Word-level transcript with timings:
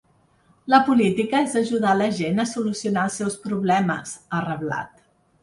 La 0.73 0.77
política 0.87 1.41
és 1.47 1.53
ajudar 1.61 1.91
la 1.99 2.07
gent 2.21 2.45
a 2.45 2.47
solucionar 2.53 3.05
els 3.11 3.19
seus 3.23 3.37
problemes, 3.45 4.17
ha 4.39 4.43
reblat. 4.49 4.99